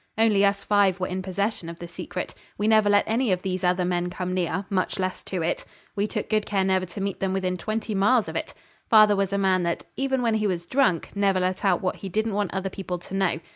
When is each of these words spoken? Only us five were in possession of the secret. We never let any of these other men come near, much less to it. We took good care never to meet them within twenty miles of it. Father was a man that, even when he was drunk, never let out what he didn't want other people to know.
Only 0.17 0.43
us 0.43 0.63
five 0.63 0.99
were 0.99 1.05
in 1.05 1.21
possession 1.21 1.69
of 1.69 1.77
the 1.77 1.87
secret. 1.87 2.33
We 2.57 2.67
never 2.67 2.89
let 2.89 3.03
any 3.05 3.31
of 3.31 3.43
these 3.43 3.63
other 3.63 3.85
men 3.85 4.09
come 4.09 4.33
near, 4.33 4.65
much 4.67 4.97
less 4.97 5.21
to 5.25 5.43
it. 5.43 5.63
We 5.95 6.07
took 6.07 6.27
good 6.27 6.43
care 6.47 6.63
never 6.63 6.87
to 6.87 7.01
meet 7.01 7.19
them 7.19 7.33
within 7.33 7.55
twenty 7.55 7.93
miles 7.93 8.27
of 8.27 8.35
it. 8.35 8.55
Father 8.89 9.15
was 9.15 9.31
a 9.31 9.37
man 9.37 9.61
that, 9.61 9.85
even 9.95 10.23
when 10.23 10.33
he 10.33 10.47
was 10.47 10.65
drunk, 10.65 11.09
never 11.15 11.39
let 11.39 11.63
out 11.63 11.83
what 11.83 11.97
he 11.97 12.09
didn't 12.09 12.33
want 12.33 12.51
other 12.51 12.71
people 12.71 12.97
to 12.97 13.13
know. 13.13 13.39